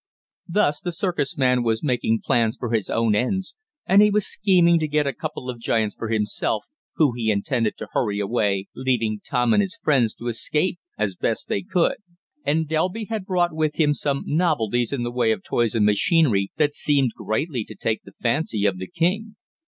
[0.49, 3.53] Thus the circus man was making plans for his own ends,
[3.85, 7.77] and he was scheming to get a couple of giants for himself, who he intended
[7.77, 11.97] to hurry away, leaving Tom and his friends to escape as best they could.
[12.43, 16.49] And Delby had brought with him some novelties in the way of toys and machinery
[16.57, 19.35] that seemed greatly to take the fancy of the king.